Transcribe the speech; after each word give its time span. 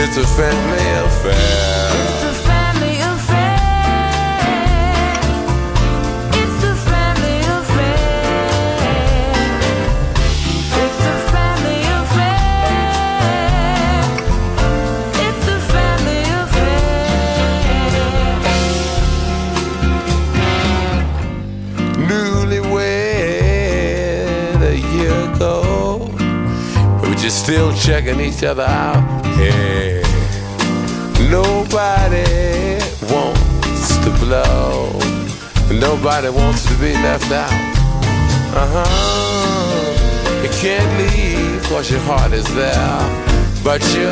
it's 0.00 0.16
a 0.16 0.24
family 0.24 0.88
affair. 1.04 1.90
It's 1.98 2.22
a 2.22 2.32
family 2.46 2.96
affair. 3.00 3.58
It's 6.40 6.62
a 6.62 6.74
family 6.86 7.38
affair. 7.58 7.98
It's 10.84 11.02
a 11.04 11.18
family 11.34 11.80
affair. 11.98 12.38
It's 15.26 15.46
a 24.62 24.78
year 24.96 25.16
ago, 25.34 26.08
we 27.02 27.08
were 27.08 27.14
just 27.16 27.42
still 27.42 27.72
checking 27.74 28.20
each 28.20 28.44
other 28.44 28.62
out 28.62 29.17
Nobody 31.30 32.78
wants 33.12 33.98
to 34.04 34.10
blow. 34.24 34.90
Nobody 35.70 36.30
wants 36.30 36.64
to 36.68 36.74
be 36.80 36.92
left 36.94 37.30
out. 37.30 37.52
Uh 38.56 38.66
huh. 38.72 40.42
You 40.42 40.48
can't 40.60 40.90
leave 40.98 41.62
cause 41.64 41.90
your 41.90 42.00
heart 42.00 42.32
is 42.32 42.48
there. 42.54 43.28
But 43.62 43.82
you, 43.92 44.08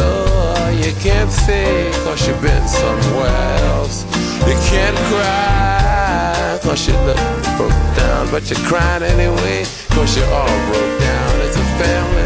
you 0.85 0.93
can't 1.01 1.31
say 1.31 1.91
cause 2.05 2.29
you've 2.29 2.43
been 2.43 2.69
somewhere 2.69 3.57
else. 3.73 4.05
You 4.47 4.55
can't 4.69 4.97
cry 5.09 6.59
cause 6.63 6.87
you 6.87 6.95
look 7.09 7.17
broke 7.57 7.97
down. 7.97 8.31
But 8.31 8.51
you're 8.51 8.61
crying 8.69 9.03
anyway 9.03 9.65
cause 9.91 10.17
you're 10.17 10.33
all 10.35 10.59
broke 10.69 11.01
down. 11.01 11.41
It's 11.47 11.57
a 11.57 11.65
family. 11.81 12.26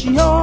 pasión. 0.00 0.39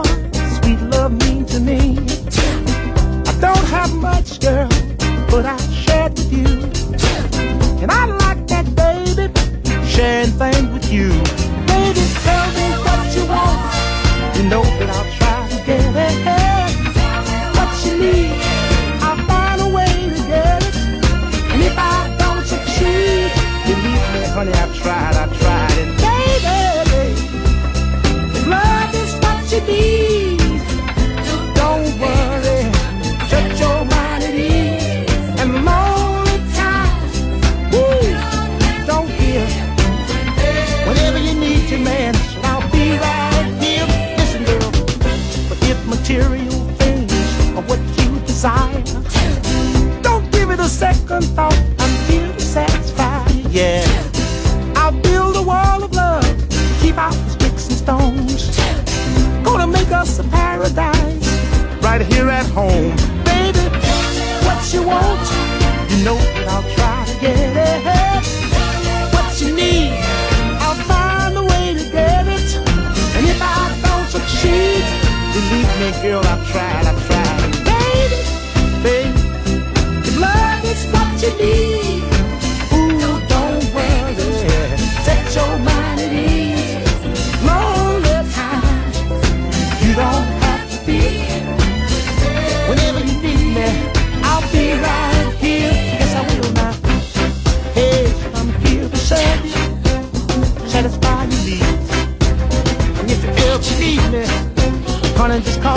wanna 105.28 105.42
just 105.42 105.62
call 105.62 105.77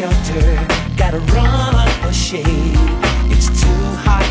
Shelter, 0.00 0.66
gotta 0.96 1.18
run 1.36 1.88
for 2.00 2.10
shade. 2.10 2.46
It's 3.28 3.48
too 3.60 3.82
hot, 4.00 4.24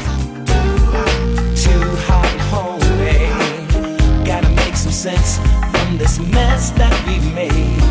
too 0.50 0.74
hot, 0.90 1.56
too 1.64 1.86
hot, 2.10 2.32
homie. 2.50 3.30
Eh? 3.30 4.26
Gotta 4.26 4.50
make 4.50 4.76
some 4.76 4.92
sense 4.92 5.38
from 5.38 6.00
this 6.00 6.18
mess 6.18 6.72
that 6.72 6.94
we've 7.06 7.36
made. 7.36 7.84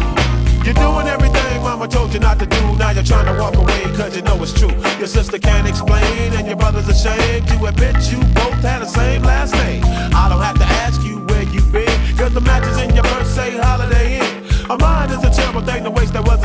You're 0.65 0.75
doing 0.75 1.07
everything 1.07 1.63
mama 1.63 1.87
told 1.87 2.13
you 2.13 2.19
not 2.19 2.41
to 2.41 2.47
do. 2.47 2.77
Now 2.79 2.91
you're 2.91 3.05
trying 3.05 3.27
to 3.33 3.41
walk 3.41 3.55
away 3.55 3.83
cause 3.97 4.17
you 4.17 4.23
know 4.23 4.43
it's 4.43 4.53
true. 4.53 4.75
Your 4.99 5.07
sister 5.07 5.39
can't 5.39 5.69
explain 5.69 6.33
and 6.35 6.49
your 6.49 6.57
brother's 6.57 6.89
ashamed 6.89 7.47
to 7.47 7.65
admit 7.67 7.95
you 8.11 8.19
both 8.35 8.61
had 8.67 8.81
the 8.81 8.87
same 8.87 9.23
last 9.23 9.55
name. 9.55 9.83
I 9.85 10.29
don't 10.29 10.43
have 10.43 10.59
to 10.59 10.69
ask 10.83 11.01
you 11.05 11.19
where 11.29 11.45
you've 11.45 11.71
been 11.71 12.17
cause 12.17 12.35
the 12.35 12.41
matches 12.41 12.77
in 12.79 12.93
your 12.97 13.05
say 13.25 13.57
holiday 13.57 14.19
in. 14.19 14.49
A 14.71 14.77
mind 14.77 15.11
is 15.13 15.25
a 15.25 15.31
terrible 15.31 15.63
thing 15.63 15.85
to 15.85 15.91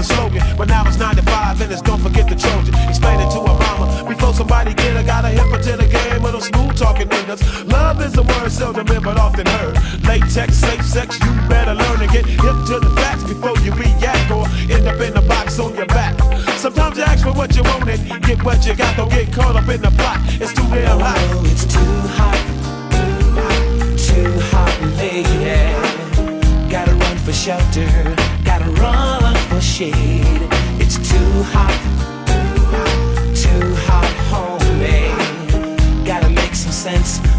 a 0.04 0.14
slogan. 0.14 0.44
But 0.58 0.68
now 0.68 0.84
it's 0.86 0.98
95 0.98 1.62
and 1.62 1.72
it's 1.72 1.82
don't 1.82 2.00
forget 2.00 2.28
the 2.28 2.36
Trojan. 2.36 2.76
Explain 2.90 3.20
it 3.20 3.30
to 3.32 3.40
a 3.40 3.54
mama 3.64 4.06
before 4.08 4.34
somebody 4.34 4.74
get 4.74 4.96
her. 4.96 5.04
Got 5.04 5.26
a 5.26 5.30
hip 5.30 5.50
to 5.64 5.78
the 5.78 5.88
game 5.88 6.22
with 6.22 6.34
them 6.34 6.42
smooth 6.42 6.78
talking 6.78 7.08
niggas. 7.08 7.42
Love 7.72 8.02
is 8.02 8.18
a 8.18 8.24
word 8.24 8.52
seldom 8.52 8.88
heard 8.88 9.04
but 9.04 9.18
often 9.18 9.46
heard. 9.46 9.76
Latex, 10.04 10.56
safe 10.56 10.86
sex, 10.86 11.20
you 11.20 11.32
better 11.48 11.74
learn 11.74 12.00
to 12.00 12.08
get 12.08 12.26
hip 12.26 12.58
to 12.70 12.80
the 12.80 12.92
facts 12.98 13.24
before 13.24 13.58
you 13.64 13.72
react 13.74 14.32
or 14.32 14.46
end 14.70 14.88
up 14.88 15.00
in 15.02 15.14
the 15.14 15.24
box 15.28 15.60
on 15.60 15.76
your 15.76 15.88
back. 15.88 16.14
Sometimes 16.58 16.98
you 16.98 17.04
ask 17.04 17.24
for 17.24 17.34
what 17.34 17.56
you 17.56 17.64
want 17.64 17.90
and 17.90 18.24
get 18.24 18.44
what 18.44 18.66
you 18.66 18.76
got. 18.76 18.96
Don't 18.98 19.10
get 19.10 19.32
caught 19.34 19.56
up 19.56 19.68
in 19.70 19.82
the 19.82 19.92
plot. 19.92 20.20
It's 20.42 20.54
too 20.54 20.68
damn 20.70 21.00
hot. 21.00 21.18
Oh, 21.32 21.52
it's 21.52 21.66
too 21.66 21.94
hot, 22.18 22.40
too 22.92 23.24
hot, 23.40 23.98
too 23.98 24.34
hot, 24.52 24.74
lady. 24.98 25.34
Gotta 26.70 26.94
run 26.94 27.18
for 27.18 27.34
shelter, 27.34 28.16
gotta 28.44 28.70
run 28.82 29.23
for 29.54 29.62
shade. 29.62 30.42
It's 30.80 30.98
too 30.98 31.44
hot, 31.54 31.78
too 32.26 32.66
hot, 32.74 33.36
too 33.36 33.76
hot, 33.86 34.12
homie. 34.30 36.06
Gotta 36.06 36.30
make 36.30 36.56
some 36.56 36.72
sense 36.72 37.33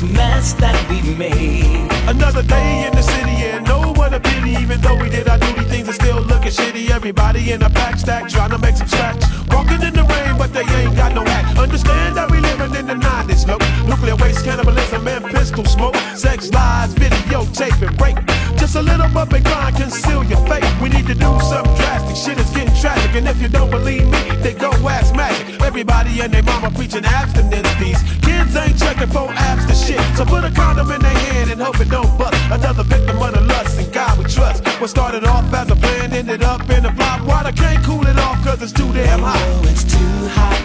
this 0.00 0.16
mess 0.16 0.52
that 0.54 0.76
we 0.90 1.00
made. 1.14 1.88
Another 2.08 2.42
day 2.42 2.86
in 2.86 2.92
the 2.92 3.02
city 3.02 3.36
and 3.48 3.64
no 3.66 3.92
one 3.92 4.12
a 4.14 4.20
pity. 4.20 4.52
Even 4.62 4.80
though 4.80 4.96
we 4.96 5.08
did 5.08 5.28
our 5.28 5.38
duty, 5.38 5.64
things 5.64 5.88
are 5.88 5.92
still 5.92 6.20
looking 6.22 6.50
shitty. 6.50 6.90
Everybody 6.90 7.52
in 7.52 7.62
a 7.62 7.70
pack 7.70 7.98
stack 7.98 8.28
trying 8.28 8.50
to 8.50 8.58
make 8.58 8.76
some 8.76 8.88
stacks. 8.88 9.24
Walking 9.50 9.82
in 9.82 9.94
the 9.94 10.04
rain, 10.04 10.36
but 10.36 10.52
they 10.52 10.66
ain't 10.80 10.96
got 10.96 11.14
no 11.14 11.24
hat. 11.24 11.58
Understand 11.58 12.16
that 12.16 12.30
we 12.30 12.40
living 12.40 12.74
in 12.74 12.86
the 12.86 12.94
90s, 12.94 13.46
look. 13.46 13.62
Nuclear 13.88 14.16
waste, 14.16 14.44
cannibalism, 14.44 15.06
and 15.08 15.24
pistol 15.26 15.64
smoke. 15.64 15.96
Sex 16.14 16.50
lies, 16.52 16.94
videotape, 16.94 17.80
and 17.86 18.00
rape. 18.00 18.20
Just 18.58 18.76
a 18.76 18.82
little 18.82 19.08
bump 19.08 19.32
and 19.32 19.44
grind, 19.44 19.76
conceal 19.76 20.24
your 20.24 20.40
fate. 20.46 20.66
We 20.80 20.88
need 20.88 21.06
to 21.06 21.14
do 21.14 21.30
something 21.40 21.74
drastic. 21.76 22.16
Shit 22.16 22.38
is 22.38 22.50
getting 22.50 22.74
tragic. 22.80 23.14
And 23.14 23.28
if 23.28 23.40
you 23.40 23.48
don't 23.48 23.70
believe 23.70 24.04
me, 24.04 24.20
then 24.42 24.58
go 24.58 24.70
ask 24.88 25.14
magic. 25.14 25.60
Everybody 25.62 26.20
and 26.20 26.32
their 26.32 26.42
mama 26.42 26.70
preaching 26.70 27.04
abstinence. 27.04 27.68
These 27.80 28.02
kids 28.20 28.56
ain't 28.56 28.78
checking 28.78 29.08
for 29.08 29.32
to 29.66 29.74
shit. 29.86 30.00
So 30.16 30.24
put 30.24 30.44
a 30.44 30.50
condom 30.50 30.90
in 30.90 31.00
their 31.00 31.18
hand 31.26 31.50
and 31.50 31.60
hope 31.60 31.80
it 31.80 31.90
don't 31.90 32.18
bust. 32.18 32.34
Another 32.50 32.82
victim 32.82 33.22
of 33.22 33.32
the 33.34 33.40
lust 33.42 33.78
and 33.78 33.92
God 33.92 34.18
we 34.18 34.24
trust. 34.24 34.66
What 34.80 34.90
started 34.90 35.24
off 35.24 35.52
as 35.52 35.70
a 35.70 35.76
plan 35.76 36.12
ended 36.12 36.42
up 36.42 36.68
in 36.70 36.84
a 36.84 36.92
flop. 36.94 37.20
Water 37.26 37.52
can't 37.52 37.82
cool 37.84 38.06
it 38.06 38.18
off 38.18 38.42
cause 38.44 38.60
it's 38.62 38.72
too 38.72 38.92
damn 38.92 39.20
hot. 39.20 39.36
Oh, 39.38 39.70
it's 39.70 39.84
too 39.84 40.16
hot, 40.36 40.58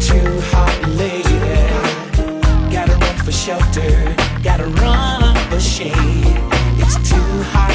too 0.00 0.40
hot, 0.50 0.74
lady. 1.00 1.38
Gotta 2.74 2.96
run 2.96 3.16
for 3.24 3.32
shelter, 3.32 4.14
gotta 4.42 4.66
run 4.82 5.34
for 5.50 5.60
shade. 5.60 6.38
It's 6.82 6.96
too 7.10 7.30
hot, 7.52 7.74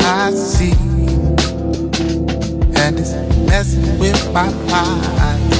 I 0.00 0.30
see, 0.32 0.70
and 2.76 2.98
it's 3.00 3.12
messing 3.48 3.98
with 3.98 4.32
my 4.32 4.48
mind. 4.70 5.50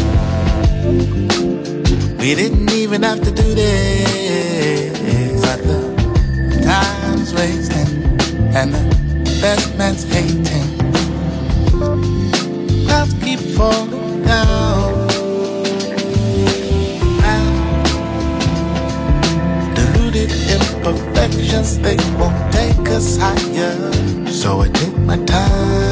We 2.20 2.36
didn't 2.36 2.70
even 2.70 3.02
have 3.02 3.20
to 3.22 3.32
do 3.32 3.54
this, 3.54 5.40
but 5.40 5.60
the 5.64 5.80
time's 6.64 7.34
wasting, 7.34 7.88
and 8.54 8.72
the 8.72 8.80
best 9.40 9.76
man's 9.76 10.04
hating. 10.04 10.78
Clouds 12.86 13.14
keep 13.24 13.40
falling 13.56 13.91
imperfections, 21.32 21.78
they 21.78 21.96
won't 22.18 22.52
take 22.52 22.88
us 22.90 23.16
higher. 23.16 23.92
So 24.26 24.60
I 24.60 24.68
take 24.68 24.96
my 24.98 25.16
time. 25.24 25.91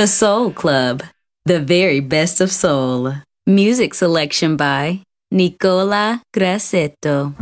The 0.00 0.06
Soul 0.06 0.50
Club, 0.50 1.02
the 1.44 1.60
very 1.60 2.00
best 2.00 2.40
of 2.40 2.50
soul. 2.50 3.16
Music 3.46 3.92
selection 3.92 4.56
by 4.56 5.02
Nicola 5.30 6.22
Grassetto. 6.32 7.34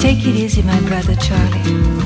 Take 0.00 0.24
it 0.24 0.34
easy, 0.34 0.62
my 0.62 0.80
brother 0.88 1.14
Charlie. 1.16 2.05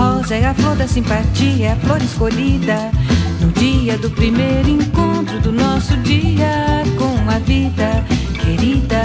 Rosa 0.00 0.34
é 0.34 0.46
a 0.46 0.54
flor 0.54 0.76
da 0.76 0.88
simpatia, 0.88 1.66
é 1.66 1.72
a 1.72 1.76
flor 1.76 2.00
escolhida 2.00 2.90
no 3.38 3.52
dia 3.52 3.98
do 3.98 4.10
primeiro 4.10 4.70
encontro 4.70 5.38
do 5.40 5.52
nosso 5.52 5.94
dia 5.98 6.82
com 6.96 7.30
a 7.30 7.38
vida 7.40 8.02
querida, 8.32 8.96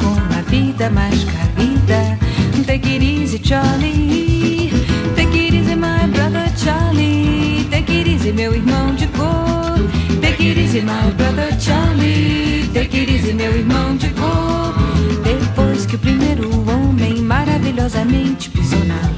com 0.00 0.38
a 0.38 0.40
vida 0.48 0.88
mais 0.88 1.22
carida. 1.24 2.18
Take 2.64 2.94
it 2.94 3.04
easy, 3.04 3.38
Charlie. 3.44 4.70
Take 5.16 5.38
it 5.38 5.54
easy, 5.54 5.76
my 5.76 6.06
brother 6.14 6.50
Charlie. 6.56 7.68
Take 7.70 7.92
it 7.92 8.08
easy, 8.08 8.32
meu 8.32 8.54
irmão 8.54 8.94
de 8.94 9.06
cor. 9.08 9.76
Take 10.22 10.48
it 10.48 10.58
easy, 10.58 10.80
my 10.80 11.12
brother 11.18 11.54
Charlie. 11.60 12.70
Take 12.72 12.96
it 12.96 13.12
easy, 13.12 13.34
meu 13.34 13.54
irmão 13.54 13.98
de 13.98 14.08
cor. 14.14 14.74
Depois 15.22 15.84
que 15.84 15.96
o 15.96 15.98
primeiro 15.98 16.48
homem 16.70 17.16
maravilhosamente 17.20 18.48
pisou 18.48 18.82
na 18.86 19.17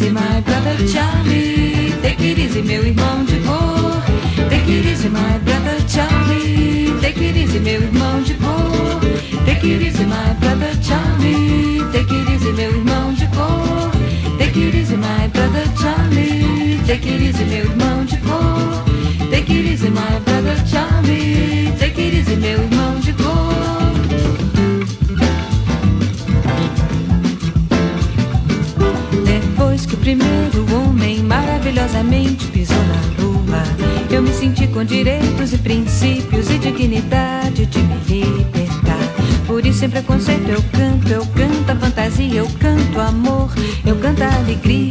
easy, 0.00 0.10
my 0.12 0.40
brother 0.40 0.76
Charlie. 0.86 1.92
Take 2.00 2.20
it 2.20 2.38
easy, 2.38 2.62
meu 2.62 2.82
irmão 2.82 3.24
de 3.24 3.38
boa. 3.40 4.02
Take 4.48 4.70
it 4.70 4.86
easy, 4.86 5.08
my 5.08 5.38
brother 5.44 5.78
Charlie. 5.88 6.98
Take 7.00 7.20
it 7.20 7.36
easy, 7.36 7.58
meu 7.58 7.82
irmão 7.82 8.22
de 8.22 8.34
boa. 8.34 9.00
Take 9.44 9.66
it 9.66 9.82
easy, 9.82 10.04
my 10.04 10.34
brother 10.40 10.72
Charlie. 10.82 11.84
Take 11.92 12.14
it 12.14 12.30
easy, 12.30 12.52
meu 12.52 12.70
irmão 12.70 13.12
de 13.12 13.26
boa. 13.26 13.90
Take 14.38 14.58
it 14.58 14.74
easy, 14.74 14.96
my 14.96 15.28
brother 15.28 15.66
Charlie. 15.80 16.80
Take 16.86 17.06
it 17.06 17.22
easy, 17.22 17.44
meu 17.44 17.59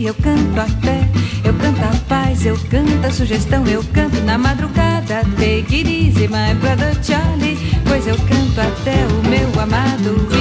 eu 0.10 0.16
canto 0.16 0.60
a 0.60 0.66
fé, 0.66 1.08
eu 1.44 1.54
canto 1.54 1.84
a 1.84 1.96
paz, 2.08 2.44
eu 2.44 2.58
canto 2.72 3.06
a 3.06 3.12
sugestão, 3.12 3.64
eu 3.68 3.84
canto 3.94 4.20
na 4.22 4.40
madrugada. 4.40 5.22
Take 5.38 5.76
it 5.76 5.88
easy, 5.88 6.28
my 6.28 6.56
brother 6.60 6.98
Charlie, 7.04 7.56
pois 7.88 8.08
eu 8.08 8.16
canto 8.16 8.60
até 8.60 9.06
o 9.06 9.30
meu 9.30 9.62
amado. 9.62 10.39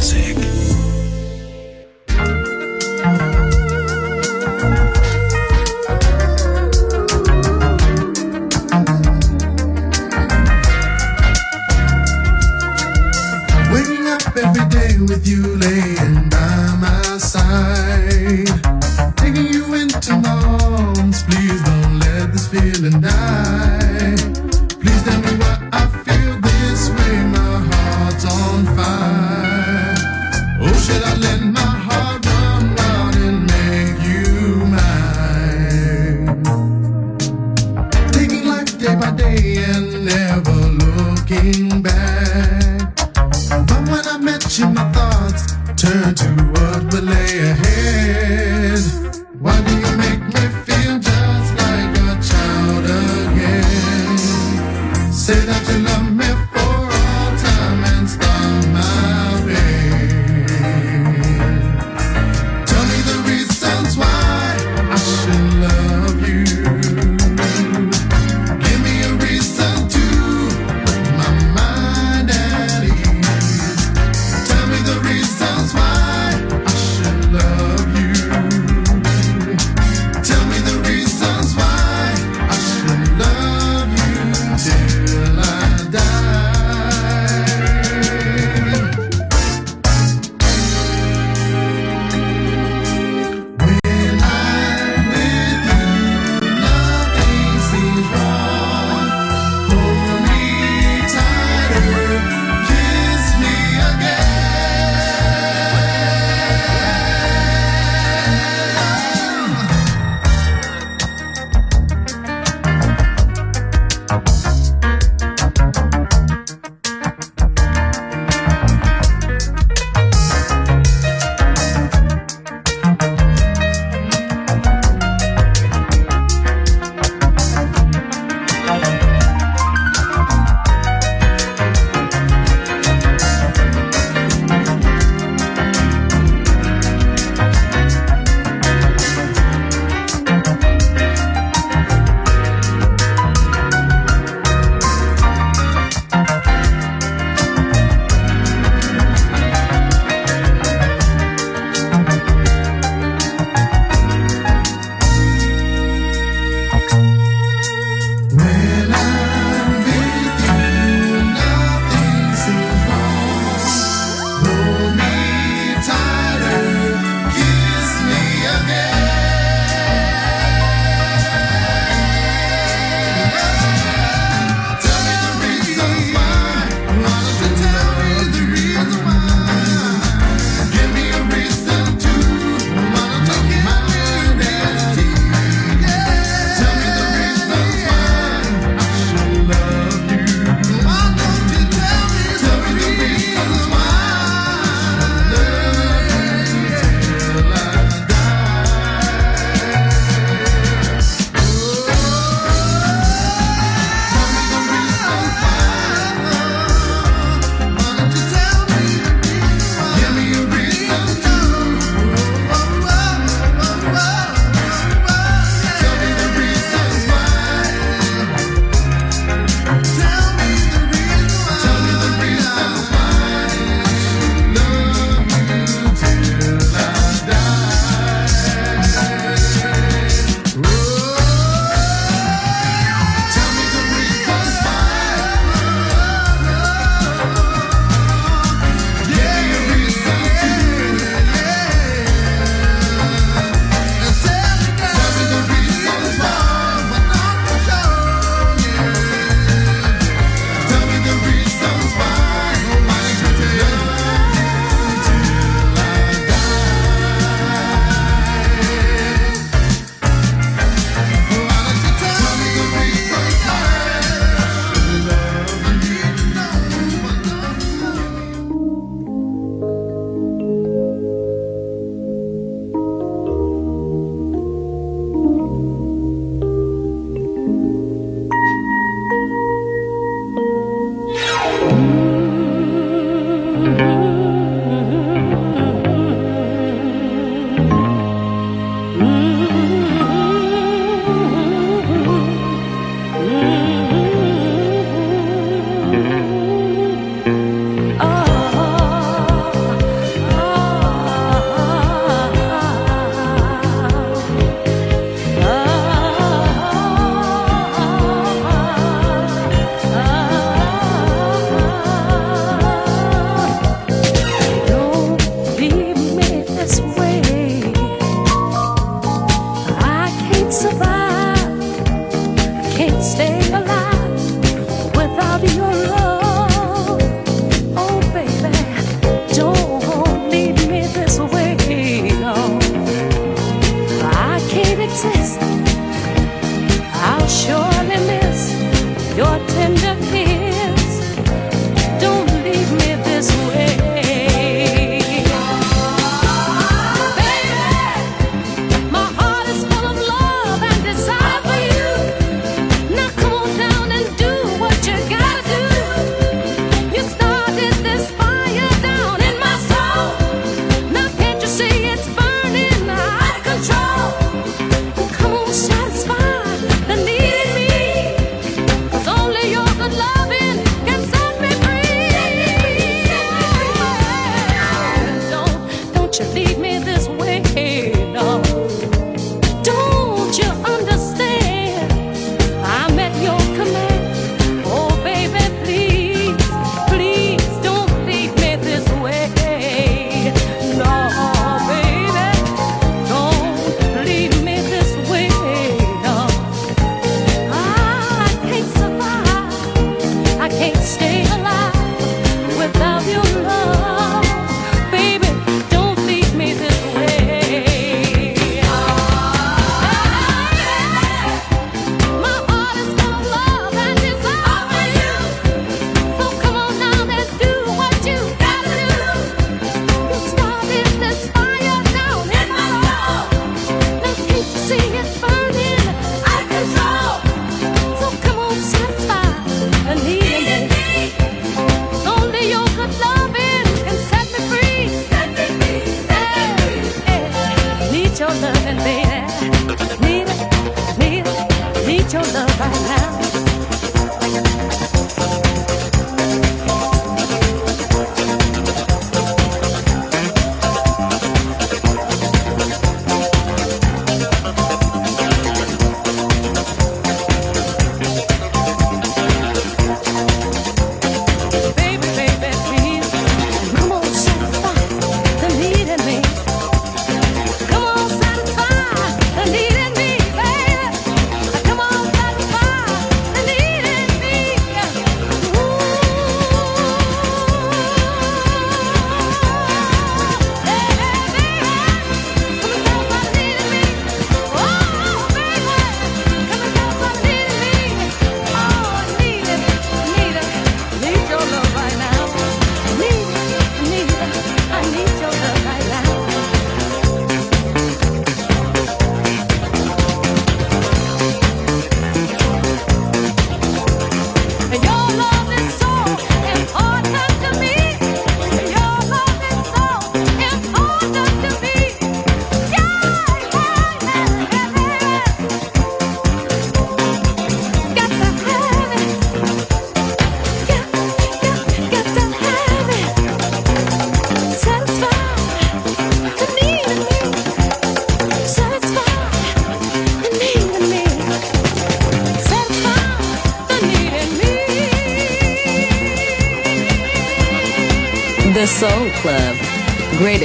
Music. 0.00 0.49